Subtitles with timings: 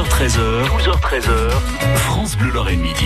[0.00, 1.50] 12h13h, 12h13h,
[1.96, 3.04] France Bleu Lorraine Midi.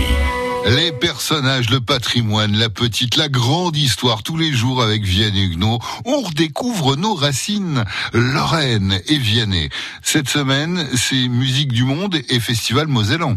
[0.65, 5.79] Les personnages, le patrimoine, la petite, la grande histoire, tous les jours avec Vianney Huguenot,
[6.05, 9.67] on redécouvre nos racines, Lorraine et Vianney.
[10.03, 13.35] Cette semaine, c'est Musique du Monde et Festival Mosellan.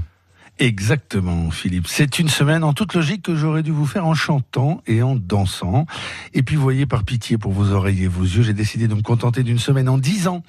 [0.61, 1.87] Exactement, Philippe.
[1.87, 5.15] C'est une semaine en toute logique que j'aurais dû vous faire en chantant et en
[5.15, 5.87] dansant.
[6.35, 9.03] Et puis, voyez, par pitié pour vos oreilles et vos yeux, j'ai décidé de me
[9.03, 10.43] contenter d'une semaine en dix ans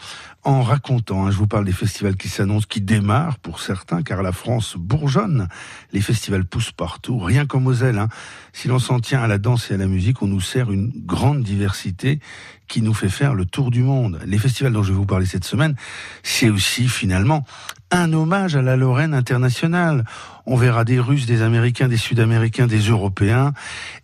[0.44, 1.28] en racontant.
[1.28, 4.78] Hein, je vous parle des festivals qui s'annoncent, qui démarrent pour certains, car la France
[4.78, 5.48] bourgeonne.
[5.94, 8.00] Les festivals poussent partout, rien qu'en Moselle.
[8.00, 8.10] Hein.
[8.52, 10.92] Si l'on s'en tient à la danse et à la musique, on nous sert une
[11.06, 12.20] grande diversité
[12.68, 14.20] qui nous fait faire le tour du monde.
[14.26, 15.76] Les festivals dont je vais vous parler cette semaine,
[16.24, 17.46] c'est aussi finalement
[17.92, 20.06] un hommage à la Lorraine internationale.
[20.46, 23.54] On verra des Russes, des Américains, des Sud-Américains, des Européens.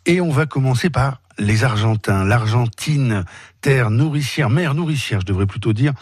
[0.05, 3.25] Et on va commencer par les Argentins, l'Argentine,
[3.61, 5.93] terre nourricière, mère nourricière, je devrais plutôt dire,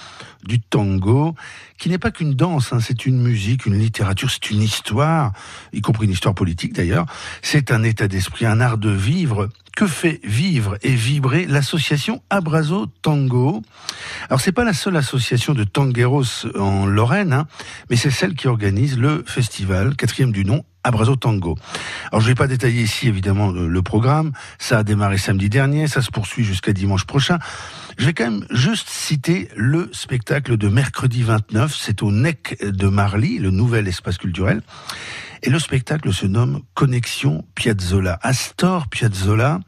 [0.44, 1.34] du tango,
[1.78, 5.34] qui n'est pas qu'une danse, hein, c'est une musique, une littérature, c'est une histoire,
[5.72, 7.06] y compris une histoire politique d'ailleurs.
[7.42, 9.50] C'est un état d'esprit, un art de vivre.
[9.76, 13.64] Que fait vivre et vibrer l'association Abrazo Tango?
[14.30, 17.48] Alors c'est pas la seule association de tangueros en Lorraine, hein,
[17.90, 21.58] mais c'est celle qui organise le festival, quatrième du nom, Abrazo Tango.
[22.12, 26.04] Alors je vais pas détailler ici évidemment le, programme, ça a démarré samedi dernier, ça
[26.04, 27.40] se poursuit jusqu'à dimanche prochain.
[27.98, 32.88] Je vais quand même juste citer le spectacle de mercredi 29, c'est au NEC de
[32.90, 34.62] Marly, le nouvel espace culturel.
[35.46, 38.18] Et le spectacle se nomme Connexion Piazzolla.
[38.22, 39.60] Astor Piazzolla,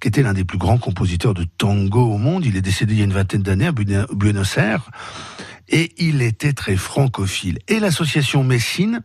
[0.00, 2.98] qui était l'un des plus grands compositeurs de tango au monde, il est décédé il
[2.98, 4.90] y a une vingtaine d'années à Buenos Aires,
[5.68, 7.58] et il était très francophile.
[7.68, 9.00] Et l'association Messine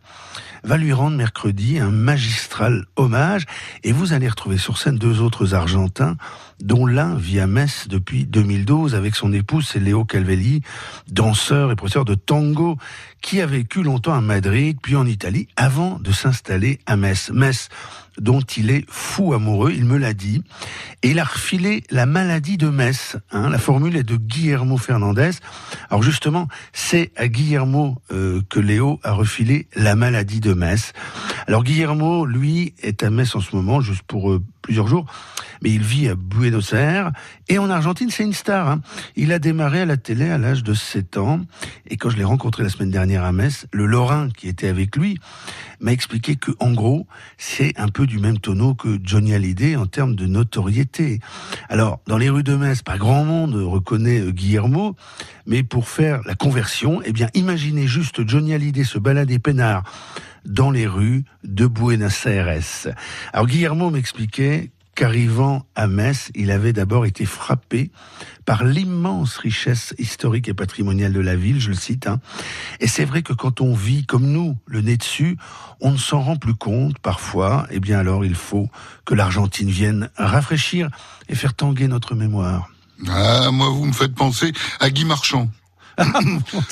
[0.64, 3.46] va lui rendre mercredi un magistral hommage.
[3.82, 6.16] Et vous allez retrouver sur scène deux autres Argentins,
[6.62, 10.62] dont l'un vit à Metz depuis 2012 avec son épouse, c'est Léo Calvelli,
[11.10, 12.76] danseur et professeur de tango,
[13.20, 17.30] qui a vécu longtemps à Madrid, puis en Italie, avant de s'installer à Metz.
[17.32, 17.68] Metz,
[18.18, 20.42] dont il est fou amoureux, il me l'a dit,
[21.02, 23.16] et il a refilé la maladie de Metz.
[23.30, 23.50] Hein.
[23.50, 25.30] La formule est de Guillermo Fernandez.
[25.90, 30.92] Alors justement, c'est à Guillermo euh, que Léo a refilé la maladie de Metz.
[31.46, 35.06] Alors Guillermo, lui, est à Metz en ce moment, juste pour euh, plusieurs jours,
[35.62, 37.12] mais il vit à Buenos Aires,
[37.48, 38.68] et en Argentine, c'est une star.
[38.68, 38.80] Hein.
[39.16, 41.40] Il a démarré à la télé à l'âge de 7 ans,
[41.88, 44.96] et quand je l'ai rencontré la semaine dernière à Metz, le Lorrain qui était avec
[44.96, 45.18] lui
[45.82, 47.06] m'a expliqué que, en gros,
[47.36, 51.20] c'est un peu du même tonneau que Johnny Hallyday en termes de notoriété.
[51.68, 54.96] Alors, dans les rues de Metz, pas grand monde reconnaît euh, Guillermo,
[55.46, 59.82] mais pour faire la conversion, eh bien, imaginez juste Johnny Hallyday se balader peinard
[60.44, 62.60] dans les rues de Buenos Aires.
[63.32, 67.90] Alors, Guillermo m'expliquait qu'arrivant à Metz, il avait d'abord été frappé
[68.44, 72.06] par l'immense richesse historique et patrimoniale de la ville, je le cite.
[72.06, 72.20] Hein.
[72.80, 75.36] Et c'est vrai que quand on vit comme nous, le nez dessus,
[75.80, 77.66] on ne s'en rend plus compte parfois.
[77.70, 78.68] Eh bien alors, il faut
[79.04, 80.90] que l'Argentine vienne rafraîchir
[81.28, 82.70] et faire tanguer notre mémoire.
[83.08, 85.50] Ah, moi, vous me faites penser à Guy Marchand.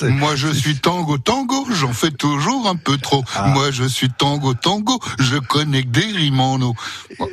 [0.03, 3.25] Moi je suis tango tango, j'en fais toujours un peu trop.
[3.35, 3.49] Ah.
[3.49, 6.75] Moi je suis tango tango, je connais que des rimes en eau.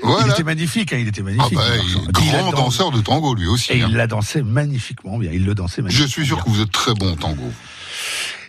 [0.04, 0.28] Voilà.
[0.28, 1.54] Il était magnifique, hein, il était magnifique.
[1.56, 3.74] Ah bah, grand danseur de tango lui aussi.
[3.74, 3.88] Et hein.
[3.90, 6.72] il l'a dansé magnifiquement bien, il le dansait magnifiquement Je suis sûr que vous êtes
[6.72, 7.52] très bon tango.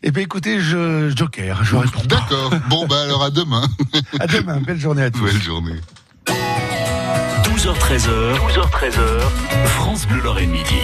[0.02, 2.02] Eh bien écoutez, je joker, je réponds.
[2.04, 2.52] D'accord.
[2.68, 3.66] Bon bah alors à demain.
[4.20, 5.24] à demain, belle journée à tous.
[5.24, 5.80] Belle journée.
[7.58, 10.76] 12h13h, 12h13h, France Bleu Lorraine Midi.